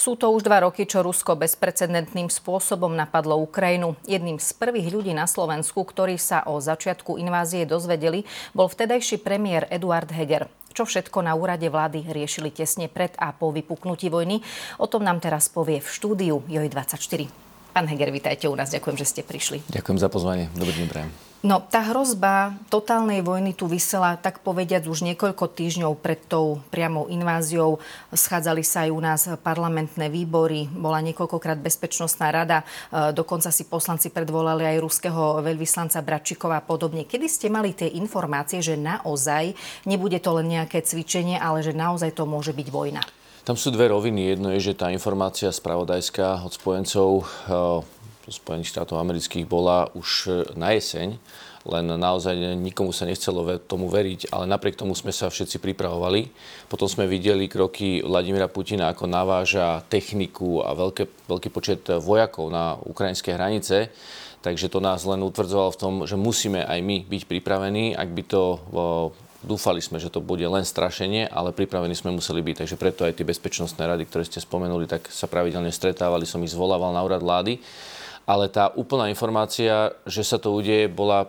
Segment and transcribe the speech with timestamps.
[0.00, 4.00] Sú to už dva roky, čo Rusko bezprecedentným spôsobom napadlo Ukrajinu.
[4.08, 8.24] Jedným z prvých ľudí na Slovensku, ktorí sa o začiatku invázie dozvedeli,
[8.56, 10.48] bol vtedajší premiér Eduard Heger.
[10.72, 14.40] Čo všetko na úrade vlády riešili tesne pred a po vypuknutí vojny,
[14.80, 17.49] o tom nám teraz povie v štúdiu JOJ24.
[17.70, 18.74] Pán Heger, vítajte u nás.
[18.74, 19.62] Ďakujem, že ste prišli.
[19.70, 20.50] Ďakujem za pozvanie.
[20.58, 21.10] Dobrý deň, prajem.
[21.40, 27.08] No, tá hrozba totálnej vojny tu vysela, tak povediať, už niekoľko týždňov pred tou priamou
[27.08, 27.80] inváziou.
[28.12, 34.12] Schádzali sa aj u nás parlamentné výbory, bola niekoľkokrát bezpečnostná rada, e, dokonca si poslanci
[34.12, 37.08] predvolali aj ruského veľvyslanca Bračikova a podobne.
[37.08, 39.56] Kedy ste mali tie informácie, že naozaj
[39.88, 43.00] nebude to len nejaké cvičenie, ale že naozaj to môže byť vojna?
[43.40, 44.36] Tam sú dve roviny.
[44.36, 47.24] Jedno je, že tá informácia spravodajská od spojencov e,
[48.30, 51.16] Spojených štátov amerických bola už e, na jeseň,
[51.64, 56.28] len naozaj nikomu sa nechcelo tomu veriť, ale napriek tomu sme sa všetci pripravovali.
[56.68, 62.76] Potom sme videli kroky Vladimira Putina, ako naváža techniku a veľké, veľký počet vojakov na
[62.76, 63.92] ukrajinské hranice.
[64.40, 68.22] Takže to nás len utvrdzovalo v tom, že musíme aj my byť pripravení, ak by
[68.24, 68.42] to
[69.40, 72.64] Dúfali sme, že to bude len strašenie, ale pripravení sme museli byť.
[72.64, 76.52] Takže preto aj tie bezpečnostné rady, ktoré ste spomenuli, tak sa pravidelne stretávali, som ich
[76.52, 77.56] zvolával na úrad vlády
[78.30, 81.26] ale tá úplná informácia, že sa to udeje, bola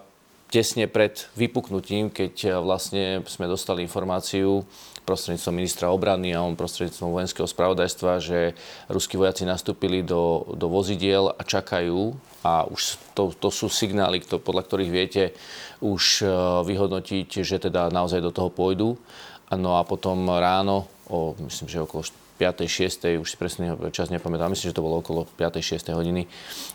[0.53, 4.61] tesne pred vypuknutím, keď eh, vlastne sme dostali informáciu
[5.01, 8.53] prostredníctvom ministra obrany a on prostredníctvom vojenského spravodajstva, že
[8.85, 14.41] ruskí vojaci nastúpili do, do vozidiel a čakajú a už to, to sú signály, to,
[14.41, 15.23] podľa ktorých viete
[15.81, 16.29] už eh,
[16.65, 18.97] vyhodnotiť, že teda naozaj do toho pôjdu.
[19.51, 22.07] No a potom ráno, o, myslím, že okolo
[22.39, 22.65] 5.
[22.65, 23.21] 6.
[23.21, 25.61] už si presný čas nepamätám, myslím, že to bolo okolo 5.
[25.61, 25.93] 6.
[25.93, 26.25] hodiny,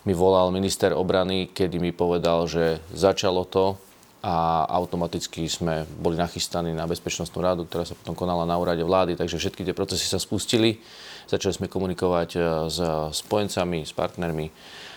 [0.05, 3.81] mi volal minister obrany, kedy mi povedal, že začalo to
[4.23, 9.19] a automaticky sme boli nachystaní na bezpečnostnú radu, ktorá sa potom konala na úrade vlády,
[9.19, 10.79] takže všetky tie procesy sa spustili.
[11.27, 12.39] Začali sme komunikovať e,
[12.71, 12.79] s
[13.23, 14.47] spojencami, s partnermi.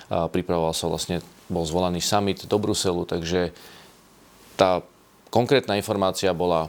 [0.09, 3.53] Pripravoval sa vlastne, bol zvolaný summit do Bruselu, takže
[4.58, 4.81] tá
[5.30, 6.68] konkrétna informácia bola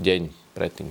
[0.00, 0.88] deň predtým.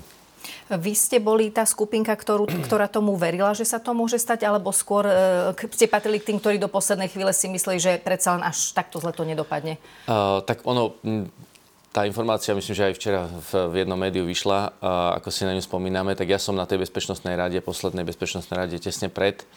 [0.67, 4.75] Vy ste boli tá skupinka, ktorú, ktorá tomu verila, že sa to môže stať, alebo
[4.75, 8.43] skôr e, ste patrili k tým, ktorí do poslednej chvíle si mysleli, že predsa len
[8.43, 9.79] až takto zle to nedopadne?
[10.07, 10.95] Uh, tak ono,
[11.95, 15.55] tá informácia, myslím, že aj včera v, v jednom médiu vyšla, a ako si na
[15.55, 19.47] ňu spomíname, tak ja som na tej bezpečnostnej rade, poslednej bezpečnostnej rade tesne pred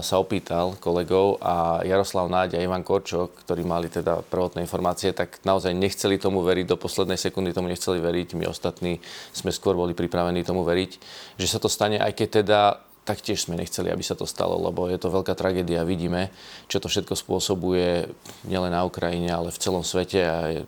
[0.00, 5.36] sa opýtal kolegov a Jaroslav Náď a Ivan Korčok, ktorí mali teda prvotné informácie, tak
[5.44, 8.40] naozaj nechceli tomu veriť, do poslednej sekundy tomu nechceli veriť.
[8.40, 9.04] My ostatní
[9.36, 10.90] sme skôr boli pripravení tomu veriť,
[11.36, 12.60] že sa to stane, aj keď teda
[13.04, 15.84] taktiež sme nechceli, aby sa to stalo, lebo je to veľká tragédia.
[15.84, 16.32] Vidíme,
[16.64, 18.08] čo to všetko spôsobuje
[18.48, 20.62] nielen na Ukrajine, ale v celom svete a je,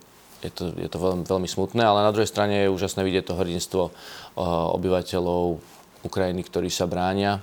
[0.45, 3.37] je to, je to veľmi, veľmi smutné, ale na druhej strane je úžasné vidieť to
[3.41, 3.89] hrdinstvo
[4.77, 5.57] obyvateľov
[6.05, 7.41] Ukrajiny, ktorí sa bránia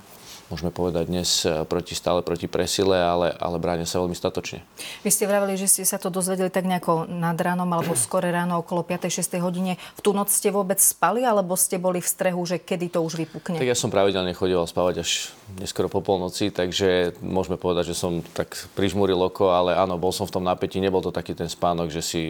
[0.51, 4.59] môžeme povedať dnes e, proti, stále proti presile, ale, ale bránia sa veľmi statočne.
[5.01, 8.59] Vy ste vraveli, že ste sa to dozvedeli tak nejako nad ránom alebo skore ráno
[8.59, 9.79] okolo 5-6 hodine.
[9.95, 13.15] V tú noc ste vôbec spali alebo ste boli v strehu, že kedy to už
[13.15, 13.55] vypukne?
[13.55, 18.19] Tak ja som pravidelne chodil spávať až neskoro po polnoci, takže môžeme povedať, že som
[18.35, 21.87] tak prižmúril oko, ale áno, bol som v tom napätí, nebol to taký ten spánok,
[21.87, 22.23] že si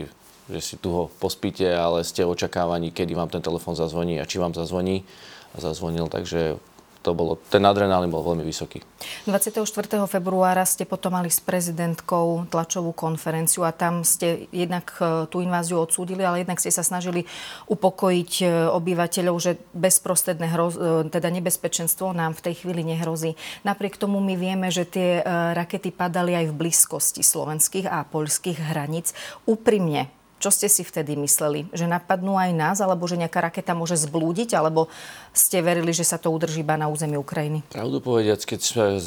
[0.51, 4.35] že si tu ho pospíte, ale ste očakávaní, kedy vám ten telefón zazvoní a či
[4.35, 5.07] vám zazvoní
[5.55, 6.59] a zazvonil, takže
[7.01, 8.85] to bolo, ten adrenalín bol veľmi vysoký.
[9.25, 9.65] 24.
[10.05, 15.81] februára ste potom mali s prezidentkou tlačovú konferenciu a tam ste jednak e, tú inváziu
[15.81, 17.25] odsúdili, ale jednak ste sa snažili
[17.65, 20.79] upokojiť e, obyvateľov, že bezprostredné hroz, e,
[21.09, 23.33] teda nebezpečenstvo nám v tej chvíli nehrozí.
[23.65, 25.25] Napriek tomu my vieme, že tie
[25.57, 29.17] rakety padali aj v blízkosti slovenských a poľských hraníc.
[29.49, 31.69] Úprimne, čo ste si vtedy mysleli?
[31.69, 34.89] Že napadnú aj nás, alebo že nejaká raketa môže zblúdiť, alebo
[35.31, 37.61] ste verili, že sa to udrží iba na území Ukrajiny?
[37.69, 38.61] Pravdu povediac, keď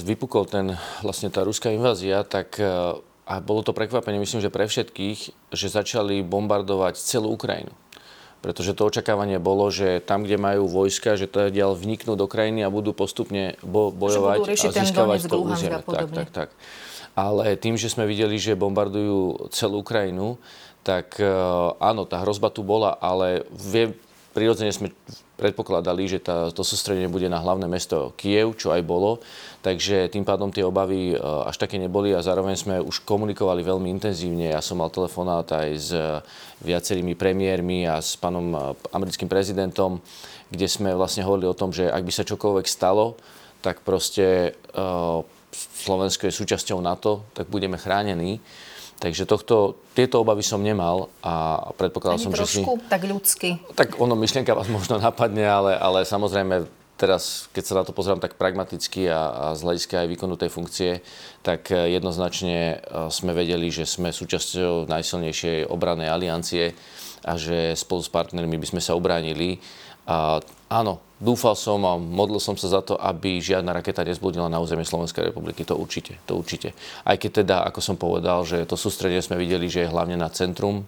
[0.06, 2.94] vypukol ten, vlastne tá ruská invázia, tak e,
[3.26, 7.74] a bolo to prekvapenie, myslím, že pre všetkých, že začali bombardovať celú Ukrajinu.
[8.44, 12.60] Pretože to očakávanie bolo, že tam, kde majú vojska, že to ďal vniknú do krajiny
[12.60, 15.80] a budú postupne bo- bojovať a získavať to územie.
[15.80, 16.48] Tak, tak, tak.
[17.16, 20.36] Ale tým, že sme videli, že bombardujú celú Ukrajinu,
[20.84, 21.26] tak e,
[21.80, 23.96] áno, tá hrozba tu bola, ale vie,
[24.36, 24.92] prirodzene sme
[25.34, 29.18] predpokladali, že tá, to sústredenie bude na hlavné mesto Kiev, čo aj bolo,
[29.64, 33.88] takže tým pádom tie obavy e, až také neboli a zároveň sme už komunikovali veľmi
[33.96, 34.52] intenzívne.
[34.52, 35.90] Ja som mal telefonát aj s
[36.60, 38.58] viacerými premiérmi a s pánom e,
[38.92, 40.04] americkým prezidentom,
[40.52, 43.16] kde sme vlastne hovorili o tom, že ak by sa čokoľvek stalo,
[43.64, 44.52] tak proste
[45.56, 48.44] Slovensko je súčasťou NATO, tak budeme chránení.
[49.02, 52.88] Takže tohto, tieto obavy som nemal a predpokladal Ani som, trošku, že si...
[52.88, 53.48] tak ľudsky.
[53.74, 56.64] Tak ono, myšlienka vás možno napadne, ale, ale samozrejme
[56.94, 60.50] teraz, keď sa na to pozriem tak pragmaticky a, a z hľadiska aj výkonu tej
[60.50, 60.90] funkcie,
[61.42, 62.80] tak jednoznačne
[63.10, 66.72] sme vedeli, že sme súčasťou najsilnejšej obranej aliancie
[67.26, 69.58] a že spolu s partnermi by sme sa ubránili.
[70.06, 70.38] A
[70.70, 74.84] áno, dúfal som a modlil som sa za to, aby žiadna raketa nezbludila na územie
[74.84, 75.64] Slovenskej republiky.
[75.64, 76.76] To určite, to určite.
[77.08, 80.28] Aj keď teda, ako som povedal, že to sústredenie sme videli, že je hlavne na
[80.28, 80.84] centrum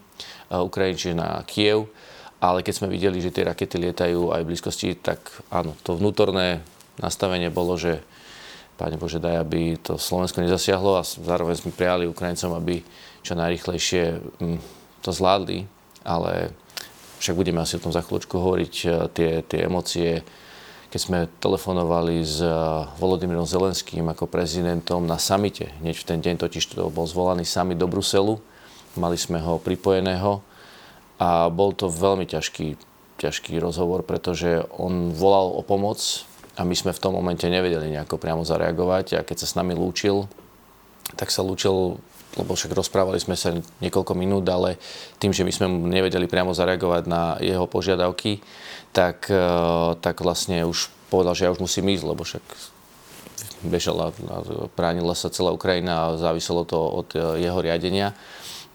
[0.52, 1.88] Ukrajiny, čiže na Kiev,
[2.36, 6.60] ale keď sme videli, že tie rakety lietajú aj v blízkosti, tak áno, to vnútorné
[7.00, 8.04] nastavenie bolo, že
[8.76, 12.84] Pane Bože, daj, aby to Slovensko nezasiahlo a zároveň sme prijali Ukrajincom, aby
[13.24, 14.60] čo najrychlejšie mm,
[15.00, 15.64] to zvládli,
[16.04, 16.52] ale
[17.18, 20.20] však budeme asi o tom za chvíľočku hovoriť, e, tie, tie emócie,
[20.92, 22.50] keď sme telefonovali s e,
[23.00, 27.80] Volodymyrom Zelenským ako prezidentom na samite, hneď v ten deň totiž to bol zvolaný summit
[27.80, 28.38] do Bruselu,
[28.96, 30.40] mali sme ho pripojeného,
[31.16, 32.76] a bol to veľmi ťažký,
[33.16, 35.98] ťažký rozhovor, pretože on volal o pomoc
[36.56, 39.20] a my sme v tom momente nevedeli nejako priamo zareagovať.
[39.20, 40.28] A keď sa s nami lúčil,
[41.16, 42.00] tak sa lúčil,
[42.36, 44.76] lebo však rozprávali sme sa niekoľko minút, ale
[45.16, 48.44] tým, že my sme nevedeli priamo zareagovať na jeho požiadavky,
[48.92, 49.44] tak, e,
[50.00, 52.44] tak vlastne už povedal, že ja už musím ísť, lebo však
[53.66, 54.12] bežala,
[54.76, 58.12] bránila sa celá Ukrajina a záviselo to od e, jeho riadenia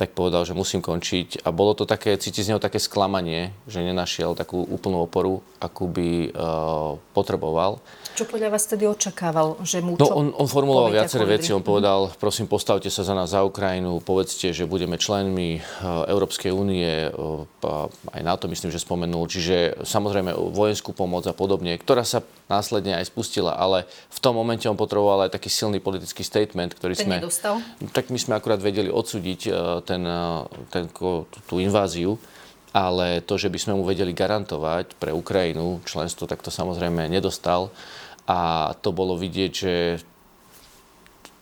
[0.01, 1.45] tak povedal, že musím končiť.
[1.45, 5.85] A bolo to také, cíti z neho také sklamanie, že nenašiel takú úplnú oporu, akú
[5.85, 7.77] by uh, potreboval.
[8.11, 9.55] Čo podľa vás tedy očakával?
[9.63, 11.55] Že mu no, on, on formuloval viaceré veci.
[11.55, 16.51] On povedal, prosím, postavte sa za nás, za Ukrajinu, povedzte, že budeme členmi uh, Európskej
[16.51, 17.47] únie, uh,
[18.11, 19.31] aj na to myslím, že spomenul.
[19.31, 22.19] Čiže samozrejme vojenskú pomoc a podobne, ktorá sa
[22.51, 26.99] následne aj spustila, ale v tom momente on potreboval aj taký silný politický statement, ktorý
[26.99, 27.15] ten sme...
[27.23, 27.63] Nedostal?
[27.95, 29.41] Tak my sme akurát vedeli odsúdiť
[29.87, 30.03] ten,
[30.67, 30.83] ten,
[31.47, 32.19] tú inváziu,
[32.71, 37.71] ale to, že by sme mu vedeli garantovať pre Ukrajinu členstvo, tak to samozrejme nedostal.
[38.27, 39.73] A to bolo vidieť, že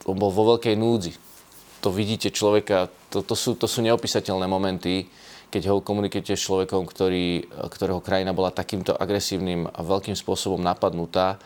[0.09, 1.13] on bol vo veľkej núdzi.
[1.85, 5.05] To vidíte človeka, to, to, sú, to sú neopísateľné momenty,
[5.49, 11.41] keď ho komunikujete s človekom, ktorý, ktorého krajina bola takýmto agresívnym a veľkým spôsobom napadnutá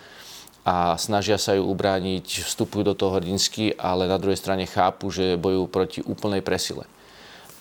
[0.64, 5.36] a snažia sa ju ubrániť, vstupujú do toho hrdinsky, ale na druhej strane chápu, že
[5.36, 6.88] bojujú proti úplnej presile.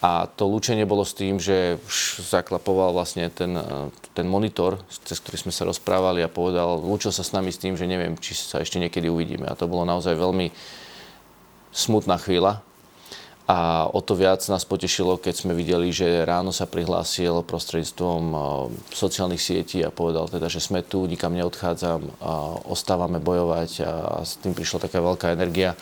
[0.03, 1.79] A to lúčenie bolo s tým, že
[2.27, 3.55] zaklapoval vlastne ten,
[4.19, 7.79] ten monitor, cez ktorý sme sa rozprávali a povedal, lúčil sa s nami s tým,
[7.79, 9.47] že neviem, či sa ešte niekedy uvidíme.
[9.47, 10.51] A to bolo naozaj veľmi
[11.71, 12.67] smutná chvíľa.
[13.47, 18.23] A o to viac nás potešilo, keď sme videli, že ráno sa prihlásil prostredstvom
[18.91, 23.93] sociálnych sietí a povedal teda, že sme tu, nikam neodchádzam, a ostávame bojovať a
[24.27, 25.79] s tým prišla taká veľká energia.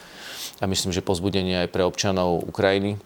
[0.60, 3.00] A myslím, že pozbudenie aj pre občanov Ukrajiny,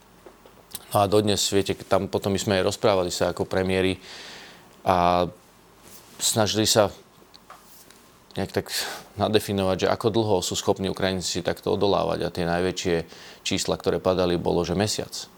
[0.95, 3.99] a dodnes, viete, tam potom my sme aj rozprávali sa ako premiéry
[4.87, 5.27] a
[6.23, 6.95] snažili sa
[8.39, 8.67] nejak tak
[9.19, 12.97] nadefinovať, že ako dlho sú schopní Ukrajinci takto odolávať a tie najväčšie
[13.43, 15.34] čísla, ktoré padali, bolo, že mesiac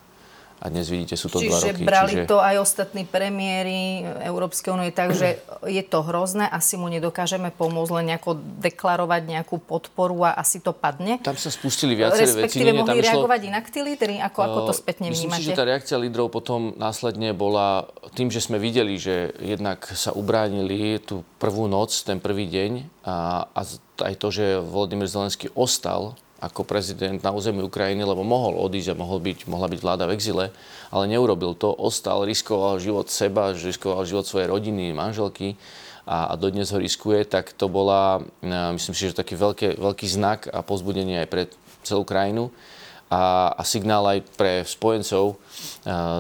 [0.57, 1.85] a dnes vidíte, sú to čiže dva roky.
[1.85, 2.25] brali čiže...
[2.25, 5.37] to aj ostatní premiéry Európskej únie, takže
[5.69, 10.73] je to hrozné, asi mu nedokážeme pomôcť len nejako deklarovať nejakú podporu a asi to
[10.73, 11.21] padne.
[11.21, 12.41] Tam sa spustili viaceré veci.
[12.41, 13.25] Respektíve mohli išlo...
[13.25, 14.17] reagovať inak tí lídry?
[14.25, 15.45] Ako, ako to spätne Myslím vnímate?
[15.45, 19.85] Myslím si, že tá reakcia lídrov potom následne bola tým, že sme videli, že jednak
[19.93, 23.61] sa ubránili tú prvú noc, ten prvý deň a, a
[24.03, 29.01] aj to, že Volodymyr Zelenský ostal ako prezident na území Ukrajiny, lebo mohol odísť a
[29.01, 30.45] mohol byť, mohla byť vláda v exile,
[30.93, 31.73] ale neurobil to.
[31.73, 35.57] Ostal, riskoval život seba, riskoval život svojej rodiny, manželky
[36.05, 38.21] a, a dodnes ho riskuje, tak to bola,
[38.77, 41.43] myslím si, že taký veľký, veľký znak a pozbudenie aj pre
[41.83, 42.53] celú krajinu
[43.07, 45.39] a, a signál aj pre spojencov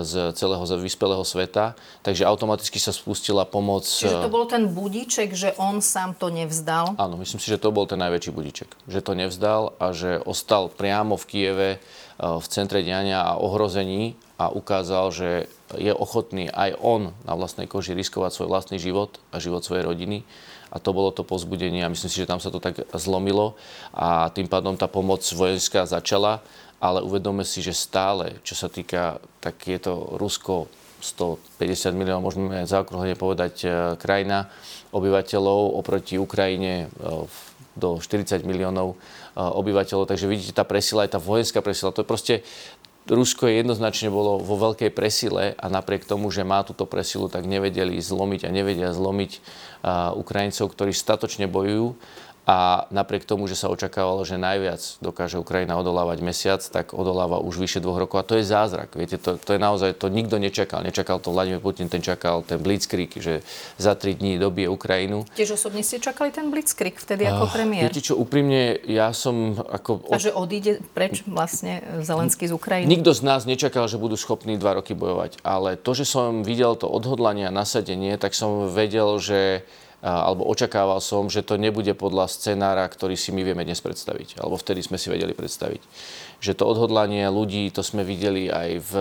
[0.07, 1.75] z celého vyspelého sveta.
[2.07, 3.83] Takže automaticky sa spustila pomoc.
[3.83, 6.95] Čiže to bol ten budíček, že on sám to nevzdal?
[6.95, 8.71] Áno, myslím si, že to bol ten najväčší budíček.
[8.87, 11.71] Že to nevzdal a že ostal priamo v Kieve
[12.16, 15.28] v centre diania a ohrození a ukázal, že
[15.76, 20.23] je ochotný aj on na vlastnej koži riskovať svoj vlastný život a život svojej rodiny
[20.71, 23.55] a to bolo to pozbudenie a myslím si, že tam sa to tak zlomilo
[23.95, 26.43] a tým pádom tá pomoc vojenská začala
[26.80, 30.68] ale uvedome si, že stále, čo sa týka, tak je to Rusko
[31.00, 33.68] 150 miliónov, môžeme zaokrúhlene povedať, e,
[34.00, 34.49] krajina
[34.90, 37.26] obyvateľov oproti Ukrajine e,
[37.76, 38.97] do 40 miliónov e,
[39.37, 40.09] obyvateľov.
[40.09, 42.35] Takže vidíte, tá presila, aj tá vojenská presila, to je proste,
[43.06, 47.47] Rusko je jednoznačne bolo vo veľkej presile a napriek tomu, že má túto presilu, tak
[47.47, 49.38] nevedeli zlomiť a nevedia zlomiť
[50.18, 51.95] Ukrajincov, ktorí statočne bojujú
[52.47, 57.59] a napriek tomu, že sa očakávalo, že najviac dokáže Ukrajina odolávať mesiac, tak odoláva už
[57.59, 58.23] vyše dvoch rokov.
[58.23, 58.95] A to je zázrak.
[58.95, 60.87] Viete, to, to je naozaj, to nikto nečakal.
[60.87, 63.43] Nečakal to Vladimír Putin, ten čakal ten blitzkrieg, že
[63.83, 65.26] za tri dní dobije Ukrajinu.
[65.35, 67.91] Tiež osobne ste čakali ten blitzkrieg vtedy ako premiér?
[67.91, 70.07] Viete čo, úprimne, ja som ako...
[70.15, 72.87] A že odíde preč vlastne Zelenský z Ukrajiny?
[72.87, 75.43] Nikto z nás nečakal, že budú schopní dva roky bojovať.
[75.43, 79.67] Ale to, že som videl to odhodlanie a nasadenie, tak som vedel, že
[80.05, 84.61] alebo očakával som, že to nebude podľa scenára, ktorý si my vieme dnes predstaviť, alebo
[84.61, 85.81] vtedy sme si vedeli predstaviť.
[86.37, 88.93] Že to odhodlanie ľudí, to sme videli aj v,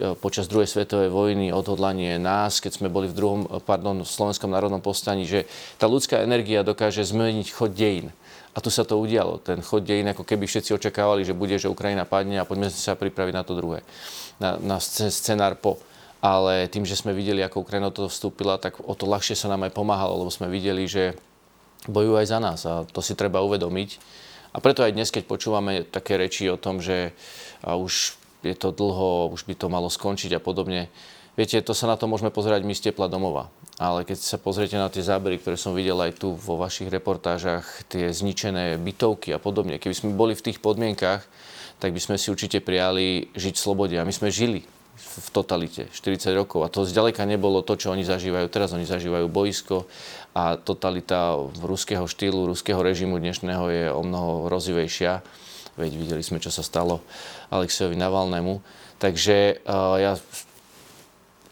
[0.00, 4.48] e, počas druhej svetovej vojny, odhodlanie nás, keď sme boli v druhom, pardon, v Slovenskom
[4.48, 5.44] národnom povstaní, že
[5.76, 8.08] tá ľudská energia dokáže zmeniť chod dejín.
[8.52, 9.40] A tu sa to udialo.
[9.40, 12.96] Ten chod dejín, ako keby všetci očakávali, že bude, že Ukrajina padne a poďme sa
[12.96, 13.80] pripraviť na to druhé.
[14.36, 15.80] Na, na scenár po
[16.22, 19.66] ale tým, že sme videli, ako Ukrajina to vstúpila, tak o to ľahšie sa nám
[19.66, 21.18] aj pomáhalo, lebo sme videli, že
[21.90, 23.98] bojujú aj za nás a to si treba uvedomiť.
[24.54, 27.10] A preto aj dnes, keď počúvame také reči o tom, že
[27.66, 28.14] už
[28.46, 30.86] je to dlho, už by to malo skončiť a podobne,
[31.34, 33.50] viete, to sa na to môžeme pozerať my z tepla domova.
[33.82, 37.66] Ale keď sa pozriete na tie zábery, ktoré som videl aj tu vo vašich reportážach,
[37.90, 41.26] tie zničené bytovky a podobne, keby sme boli v tých podmienkach,
[41.82, 43.96] tak by sme si určite prijali žiť v slobode.
[43.98, 44.62] A my sme žili
[44.96, 46.64] v totalite 40 rokov.
[46.64, 48.76] A to zďaleka nebolo to, čo oni zažívajú teraz.
[48.76, 49.88] Oni zažívajú boisko
[50.36, 55.24] a totalita ruského štýlu, ruského režimu dnešného je o mnoho rozivejšia.
[55.80, 57.00] Veď videli sme, čo sa stalo
[57.48, 58.60] Alexejovi Navalnému.
[59.00, 60.12] Takže uh, ja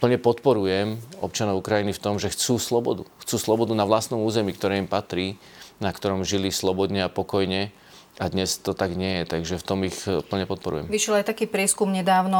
[0.00, 3.02] plne podporujem občanov Ukrajiny v tom, že chcú slobodu.
[3.24, 5.40] Chcú slobodu na vlastnom území, ktoré im patrí,
[5.80, 7.72] na ktorom žili slobodne a pokojne
[8.20, 10.92] a dnes to tak nie je, takže v tom ich e, plne podporujem.
[10.92, 12.36] Vyšiel aj taký prieskum nedávno,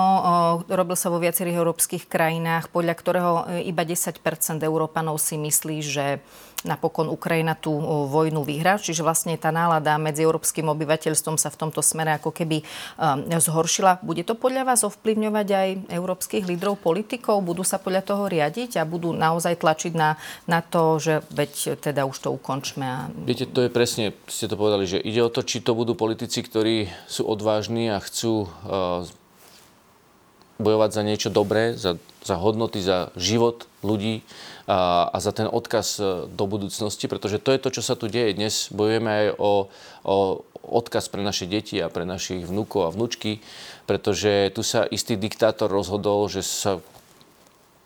[0.68, 4.20] robil sa vo viacerých európskych krajinách, podľa ktorého e, iba 10
[4.60, 6.20] Európanov si myslí, že
[6.64, 7.72] napokon Ukrajina tú
[8.08, 8.76] vojnu vyhrá.
[8.76, 12.62] Čiže vlastne tá nálada medzi európskym obyvateľstvom sa v tomto smere ako keby
[13.40, 14.02] zhoršila.
[14.04, 17.40] Bude to podľa vás ovplyvňovať aj európskych lídrov politikov?
[17.44, 22.04] Budú sa podľa toho riadiť a budú naozaj tlačiť na, na to, že veď teda
[22.04, 22.84] už to ukončme?
[22.84, 22.98] A...
[23.12, 26.44] Viete, to je presne, ste to povedali, že ide o to, či to budú politici,
[26.44, 29.04] ktorí sú odvážni a chcú uh,
[30.60, 34.22] bojovať za niečo dobré, za, za hodnoty, za život ľudí
[34.68, 38.06] a, a za ten odkaz e, do budúcnosti, pretože to je to, čo sa tu
[38.06, 38.36] deje.
[38.36, 39.52] Dnes bojujeme aj o,
[40.04, 40.16] o
[40.60, 43.40] odkaz pre naše deti a pre našich vnúkov a vnúčky,
[43.88, 46.78] pretože tu sa istý diktátor rozhodol, že sa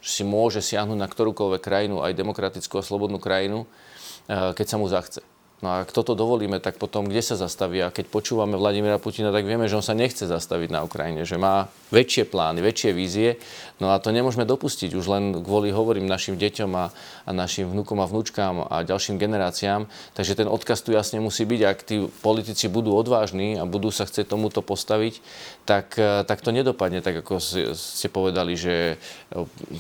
[0.04, 4.90] si môže siahnuť na ktorúkoľvek krajinu, aj demokratickú a slobodnú krajinu, e, keď sa mu
[4.90, 5.25] zachce.
[5.64, 7.80] No a ak toto dovolíme, tak potom kde sa zastaví?
[7.80, 11.40] A keď počúvame Vladimíra Putina, tak vieme, že on sa nechce zastaviť na Ukrajine, že
[11.40, 13.40] má väčšie plány, väčšie vízie.
[13.80, 16.92] No a to nemôžeme dopustiť už len kvôli, hovorím, našim deťom a,
[17.25, 19.88] a našim vnúkom a vnúčkám a ďalším generáciám.
[20.12, 21.61] Takže ten odkaz tu jasne musí byť.
[21.64, 25.25] Ak tí politici budú odvážni a budú sa chcieť tomuto postaviť,
[25.64, 27.40] tak, tak to nedopadne tak, ako
[27.73, 29.00] ste povedali, že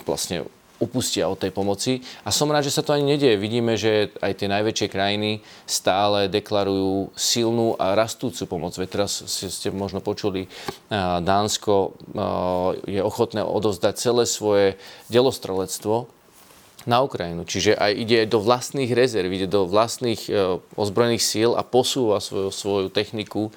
[0.08, 0.48] vlastne
[0.84, 2.04] upustia od tej pomoci.
[2.22, 3.40] A som rád, že sa to ani nedieje.
[3.40, 8.76] Vidíme, že aj tie najväčšie krajiny stále deklarujú silnú a rastúcu pomoc.
[8.76, 10.46] Veď teraz ste možno počuli,
[11.24, 11.96] Dánsko
[12.84, 14.76] je ochotné odozdať celé svoje
[15.08, 16.12] delostrelectvo
[16.84, 17.48] na Ukrajinu.
[17.48, 22.52] Čiže aj ide do vlastných rezerv, ide do vlastných e, ozbrojených síl a posúva svoju,
[22.52, 23.48] svoju techniku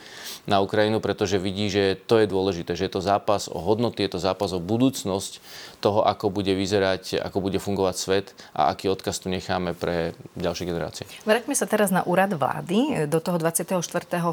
[0.47, 4.15] na Ukrajinu, pretože vidí, že to je dôležité, že je to zápas o hodnoty, je
[4.15, 5.43] to zápas o budúcnosť
[5.83, 10.65] toho, ako bude vyzerať, ako bude fungovať svet a aký odkaz tu necháme pre ďalšie
[10.65, 11.03] generácie.
[11.27, 13.75] Vráťme sa teraz na úrad vlády do toho 24.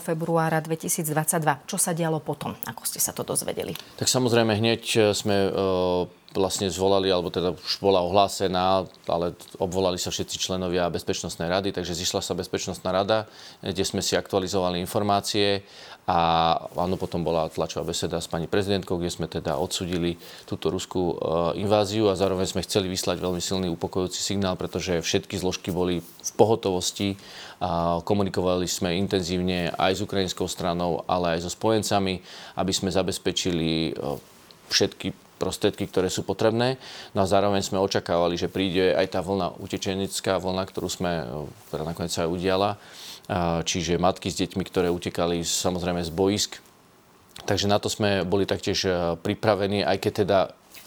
[0.00, 1.66] februára 2022.
[1.66, 3.74] Čo sa dialo potom, ako ste sa to dozvedeli?
[3.98, 5.50] Tak samozrejme hneď sme e,
[6.34, 11.94] vlastne zvolali, alebo teda už bola ohlásená, ale obvolali sa všetci členovia Bezpečnostnej rady, takže
[11.94, 13.30] zišla sa Bezpečnostná rada,
[13.62, 15.62] kde sme si aktualizovali informácie
[16.04, 16.18] a
[16.76, 21.64] áno, potom bola tlačová beseda s pani prezidentkou, kde sme teda odsudili túto ruskú e,
[21.64, 26.32] inváziu a zároveň sme chceli vyslať veľmi silný upokojujúci signál, pretože všetky zložky boli v
[26.36, 27.16] pohotovosti
[27.56, 32.20] a komunikovali sme intenzívne aj s ukrajinskou stranou, ale aj so spojencami,
[32.60, 34.20] aby sme zabezpečili e,
[34.68, 36.78] všetky prostriedky, ktoré sú potrebné.
[37.12, 41.26] No a zároveň sme očakávali, že príde aj tá vlna, utečenická vlna, ktorú sme,
[41.68, 42.70] ktorá nakoniec sa aj udiala.
[43.64, 46.60] Čiže matky s deťmi, ktoré utekali samozrejme z boisk.
[47.44, 48.86] Takže na to sme boli taktiež
[49.20, 50.38] pripravení, aj keď teda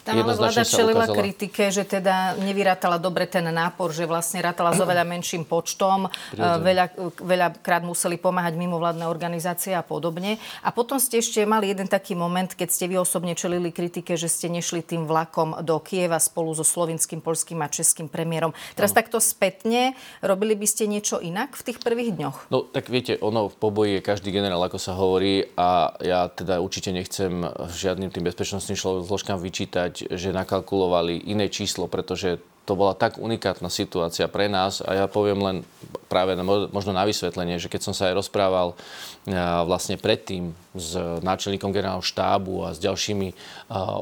[0.08, 1.18] Tam ale vláda čelila ukázala...
[1.20, 6.96] kritike, že teda nevyrátala dobre ten nápor, že vlastne rátala s oveľa menším počtom, veľa,
[7.20, 10.40] veľakrát museli pomáhať mimovládne organizácie a podobne.
[10.64, 14.32] A potom ste ešte mali jeden taký moment, keď ste vy osobne čelili kritike, že
[14.32, 18.56] ste nešli tým vlakom do Kieva spolu so slovinským, polským a českým premiérom.
[18.72, 18.98] Teraz ano.
[19.04, 19.92] takto spätne,
[20.24, 22.48] robili by ste niečo inak v tých prvých dňoch?
[22.48, 26.64] No tak viete, ono v poboji je každý generál, ako sa hovorí, a ja teda
[26.64, 32.38] určite nechcem žiadnym tým bezpečnostným zložkám vyčítať, že nakalkulovali iné číslo, pretože
[32.68, 34.84] to bola tak unikátna situácia pre nás.
[34.84, 35.56] A ja poviem len
[36.12, 36.36] práve
[36.68, 38.76] možno na vysvetlenie, že keď som sa aj rozprával
[39.64, 40.92] vlastne predtým s
[41.24, 43.32] náčelníkom generálneho štábu a s ďalšími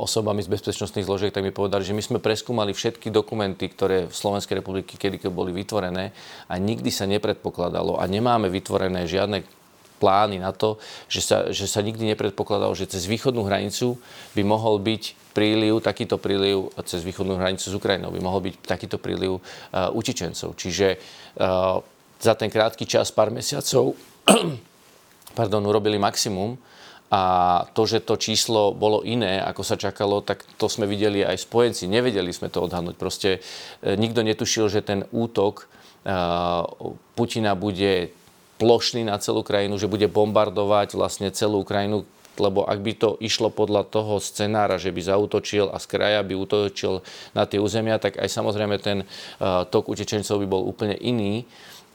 [0.02, 4.14] osobami z bezpečnostných zložiek, tak mi povedali, že my sme preskúmali všetky dokumenty, ktoré v
[4.14, 6.10] Slovenskej republiky kedy boli vytvorené
[6.50, 9.46] a nikdy sa nepredpokladalo a nemáme vytvorené žiadne
[10.02, 13.94] plány na to, že sa, že sa nikdy nepredpokladalo, že cez východnú hranicu
[14.34, 18.96] by mohol byť príliv, takýto príliv cez východnú hranicu s Ukrajinou, by mohol byť takýto
[18.96, 20.56] príliv uh, učičencov.
[20.56, 21.84] Čiže uh,
[22.16, 23.92] za ten krátky čas, pár mesiacov,
[25.38, 26.56] pardon, urobili maximum
[27.12, 27.22] a
[27.76, 31.86] to, že to číslo bolo iné, ako sa čakalo, tak to sme videli aj spojenci.
[31.86, 32.98] Nevedeli sme to odhadnúť.
[32.98, 35.70] Proste e, nikto netušil, že ten útok
[37.18, 38.14] Putina bude
[38.62, 42.06] plošný na celú krajinu, že bude bombardovať vlastne celú krajinu,
[42.38, 46.34] lebo ak by to išlo podľa toho scenára, že by zautočil a z kraja by
[46.36, 51.44] útočil na tie územia, tak aj samozrejme ten uh, tok utečencov by bol úplne iný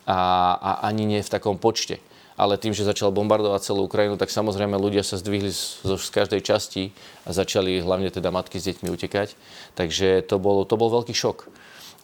[0.06, 2.02] a, a ani nie v takom počte.
[2.40, 6.42] Ale tým, že začal bombardovať celú Ukrajinu, tak samozrejme ľudia sa zdvihli z, z každej
[6.42, 6.90] časti
[7.28, 9.38] a začali hlavne teda matky s deťmi utekať.
[9.78, 11.46] Takže to bol, to bol veľký šok.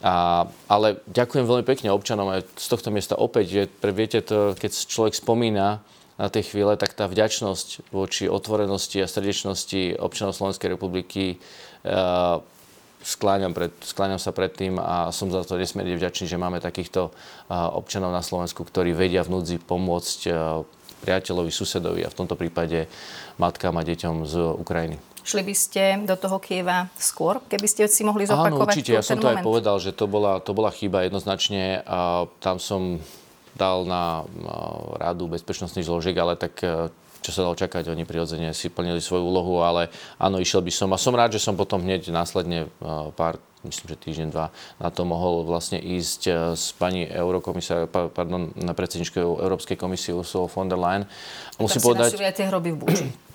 [0.06, 4.72] A, ale ďakujem veľmi pekne občanom aj z tohto miesta opäť, že viete to, keď
[4.78, 5.82] človek spomína
[6.18, 11.38] na tej chvíle, tak tá vďačnosť voči otvorenosti a srdečnosti občanov Slovenskej republiky
[11.86, 12.42] uh,
[13.06, 17.14] skláňam, pred, skláňam sa pred tým a som za to nesmierne vďačný, že máme takýchto
[17.14, 20.66] uh, občanov na Slovensku, ktorí vedia v núdzi pomôcť uh,
[21.06, 22.90] priateľovi, susedovi a v tomto prípade
[23.38, 24.98] matkám a deťom z Ukrajiny.
[25.28, 28.96] Šli by ste do toho Kieva skôr, keby ste si mohli zopakovať Áno, určite.
[28.96, 29.44] Ja som to moment.
[29.44, 31.84] aj povedal, že to bola, to bola chyba jednoznačne.
[31.84, 33.04] A tam som
[33.58, 34.24] dal na
[35.02, 36.94] radu bezpečnostných zložiek, ale tak e,
[37.26, 39.90] čo sa dalo čakať, oni prirodzene si plnili svoju úlohu, ale
[40.22, 40.90] áno, išiel by som.
[40.94, 42.88] A som rád, že som potom hneď následne e,
[43.18, 48.54] pár myslím, že týždeň, dva na to mohol vlastne ísť e, s pani eurokomisár, pardon,
[48.56, 51.04] na predsedničkou Európskej komisie Ursula von der Leyen.
[51.60, 52.16] Musím povedať...
[52.16, 53.27] tie hroby v Buči.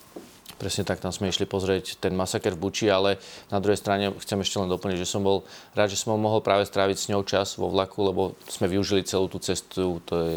[0.62, 3.18] Presne tak, tam sme išli pozrieť ten masaker v Buči, ale
[3.50, 5.42] na druhej strane chcem ešte len doplniť, že som bol
[5.74, 9.26] rád, že som mohol práve stráviť s ňou čas vo vlaku, lebo sme využili celú
[9.26, 10.34] tú cestu, to je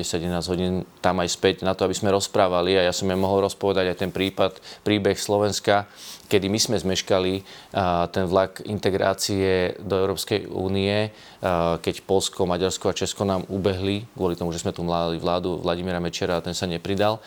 [0.00, 3.44] 10-11 hodín tam aj späť, na to, aby sme rozprávali a ja som jej mohol
[3.44, 5.84] rozpovedať aj ten prípad, príbeh Slovenska,
[6.26, 7.46] kedy my sme zmeškali
[8.10, 11.10] ten vlak integrácie do Európskej únie,
[11.80, 16.02] keď Polsko, Maďarsko a Česko nám ubehli, kvôli tomu, že sme tu mali vládu Vladimíra
[16.02, 17.22] Mečera a ten sa nepridal.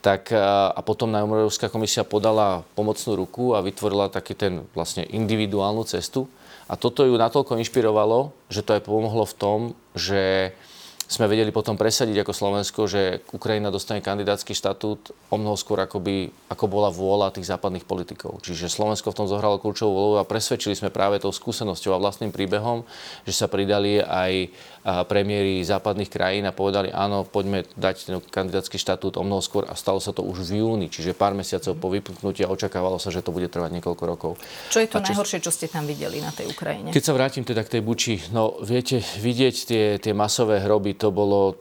[0.00, 0.30] Tak,
[0.70, 6.30] a potom nám Európska komisia podala pomocnú ruku a vytvorila taký ten vlastne individuálnu cestu.
[6.64, 9.58] A toto ju natoľko inšpirovalo, že to aj pomohlo v tom,
[9.92, 10.56] že
[11.04, 16.00] sme vedeli potom presadiť ako Slovensko, že Ukrajina dostane kandidátsky štatút o mnoho skôr ako,
[16.00, 18.40] by, ako bola vôľa tých západných politikov.
[18.40, 22.32] Čiže Slovensko v tom zohralo kľúčovú úlohu a presvedčili sme práve tou skúsenosťou a vlastným
[22.32, 22.88] príbehom,
[23.28, 24.52] že sa pridali aj
[24.84, 29.72] premiéry západných krajín a povedali, áno, poďme dať ten kandidátsky štatút o mnoho skôr a
[29.72, 33.24] stalo sa to už v júni, čiže pár mesiacov po vypuknutí a očakávalo sa, že
[33.24, 34.32] to bude trvať niekoľko rokov.
[34.68, 36.92] Čo je to a najhoršie, čo ste tam videli na tej Ukrajine?
[36.92, 41.12] Keď sa vrátim teda k tej Buči, no viete, vidieť tie, tie masové hroby, to
[41.12, 41.60] bolo,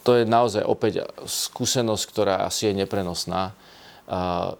[0.00, 3.52] to je naozaj opäť skúsenosť, ktorá asi je neprenosná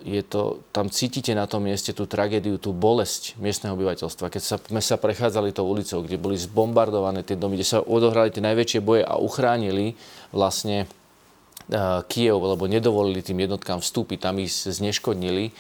[0.07, 4.31] je to, tam cítite na tom mieste tú tragédiu, tú bolesť miestneho obyvateľstva.
[4.31, 8.31] Keď sa, sme sa prechádzali tou ulicou, kde boli zbombardované tie domy, kde sa odohrali
[8.31, 9.99] tie najväčšie boje a uchránili
[10.31, 15.51] vlastne uh, Kiev, lebo nedovolili tým jednotkám vstúpiť, tam ich zneškodnili,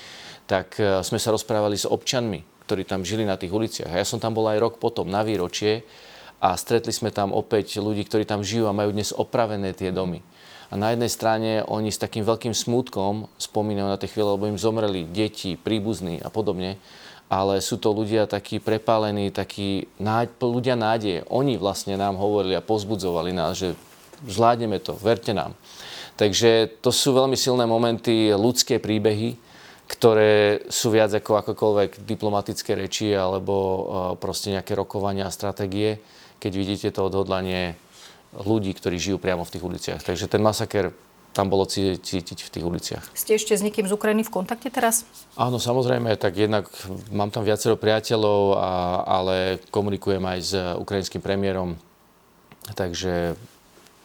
[0.46, 3.90] tak uh, sme sa rozprávali s občanmi, ktorí tam žili na tých uliciach.
[3.90, 5.82] A ja som tam bol aj rok potom na výročie
[6.40, 10.24] a stretli sme tam opäť ľudí, ktorí tam žijú a majú dnes opravené tie domy.
[10.70, 14.56] A na jednej strane oni s takým veľkým smútkom spomínajú na tie chvíle, lebo im
[14.56, 16.80] zomreli deti, príbuzní a podobne.
[17.30, 19.86] Ale sú to ľudia takí prepálení, takí
[20.42, 21.22] ľudia nádeje.
[21.30, 23.78] Oni vlastne nám hovorili a pozbudzovali nás, že
[24.26, 25.54] zvládneme to, verte nám.
[26.18, 29.38] Takže to sú veľmi silné momenty, ľudské príbehy,
[29.90, 33.80] ktoré sú viac ako akokoľvek diplomatické reči alebo e,
[34.22, 35.98] proste nejaké rokovania a stratégie,
[36.40, 37.76] keď vidíte to odhodlanie
[38.34, 40.00] ľudí, ktorí žijú priamo v tých uliciach.
[40.00, 40.96] Takže ten masaker
[41.30, 43.04] tam bolo cítiť v tých uliciach.
[43.14, 45.06] Ste ešte s niekým z Ukrajiny v kontakte teraz?
[45.38, 46.66] Áno, samozrejme, tak jednak
[47.14, 48.70] mám tam viacero priateľov, a,
[49.06, 49.36] ale
[49.70, 51.78] komunikujem aj s ukrajinským premiérom,
[52.74, 53.38] takže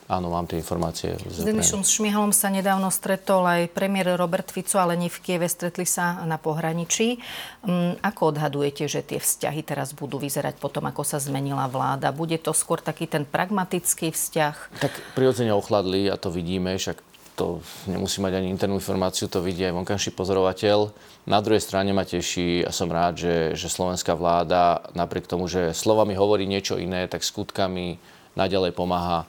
[0.05, 1.17] Áno, mám tie informácie.
[1.17, 5.81] S Denišom Šmihalom sa nedávno stretol aj premiér Robert Fico, ale nie v Kieve, stretli
[5.81, 7.17] sa na pohraničí.
[7.65, 12.13] Um, ako odhadujete, že tie vzťahy teraz budú vyzerať potom, ako sa zmenila vláda?
[12.13, 14.77] Bude to skôr taký ten pragmatický vzťah?
[14.77, 17.01] Tak prirodzene ochladli a to vidíme, však
[17.35, 20.93] to nemusí mať ani internú informáciu, to vidí aj vonkajší pozorovateľ.
[21.25, 25.75] Na druhej strane ma teší a som rád, že, že slovenská vláda napriek tomu, že
[25.75, 27.99] slovami hovorí niečo iné, tak skutkami
[28.35, 29.27] naďalej pomáha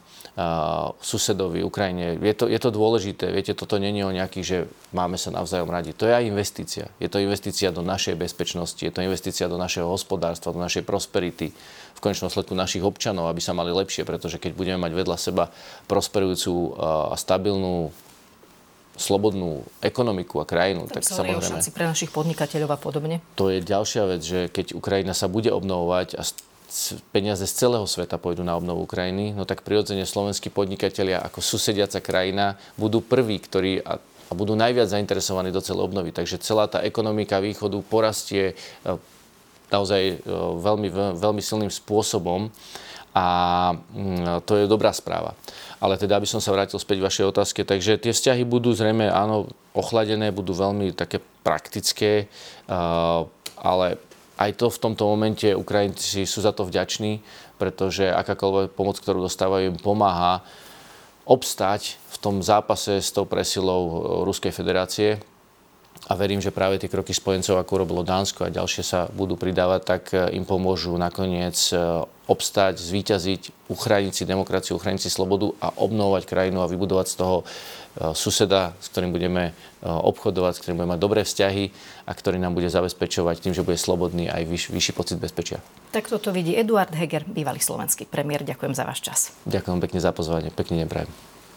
[1.01, 2.21] susedovi, Ukrajine.
[2.21, 3.33] Je to, je to dôležité.
[3.33, 4.57] Viete, toto není o nejakých, že
[4.93, 5.97] máme sa navzájom radi.
[5.97, 6.85] To je aj investícia.
[7.01, 11.49] Je to investícia do našej bezpečnosti, je to investícia do našeho hospodárstva, do našej prosperity,
[11.97, 15.49] v konečnom sledku našich občanov, aby sa mali lepšie, pretože keď budeme mať vedľa seba
[15.89, 17.89] prosperujúcu a stabilnú
[18.97, 21.61] slobodnú ekonomiku a krajinu, tak, tak samozrejme...
[21.73, 23.21] pre našich podnikateľov a podobne.
[23.37, 26.25] To je ďalšia vec, že keď Ukrajina sa bude obnovovať a
[27.15, 32.03] peniaze z celého sveta pôjdu na obnovu Ukrajiny, no tak prirodzene slovenskí podnikatelia ako susediaca
[32.03, 36.11] krajina budú prví, ktorí a, a budú najviac zainteresovaní do celej obnovy.
[36.11, 38.55] Takže celá tá ekonomika východu porastie e,
[39.71, 40.15] naozaj e,
[40.59, 42.51] veľmi, veľmi silným spôsobom
[43.15, 43.25] a
[43.73, 45.39] mm, to je dobrá správa.
[45.79, 49.07] Ale teda, aby som sa vrátil späť k vašej otázke, takže tie vzťahy budú zrejme,
[49.07, 52.27] áno, ochladené, budú veľmi také praktické,
[52.67, 52.75] e,
[53.55, 53.87] ale
[54.37, 57.19] aj to v tomto momente Ukrajinci sú za to vďační,
[57.57, 60.45] pretože akákoľvek pomoc, ktorú dostávajú, im pomáha
[61.27, 65.19] obstať v tom zápase s tou presilou Ruskej federácie.
[66.05, 69.81] A verím, že práve tie kroky spojencov, ako robilo Dánsko a ďalšie sa budú pridávať,
[69.83, 75.73] tak e, im pomôžu nakoniec e, obstať, zvíťaziť, uchrániť si demokraciu, uchrániť si slobodu a
[75.73, 77.37] obnovovať krajinu a vybudovať z toho
[77.97, 81.65] E, suseda, s ktorým budeme obchodovať, s ktorým budeme mať dobré vzťahy
[82.05, 85.61] a ktorý nám bude zabezpečovať tým, že bude slobodný aj vyš, vyšší pocit bezpečia.
[85.93, 88.45] Tak toto vidí Eduard Heger, bývalý slovenský premiér.
[88.45, 89.19] Ďakujem za váš čas.
[89.49, 90.49] Ďakujem pekne za pozvanie.
[90.53, 91.36] Pekný deň prajem.